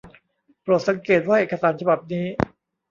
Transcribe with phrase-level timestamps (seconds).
[0.61, 2.25] โปรดสังเกตว่าเอกสารฉบับนี้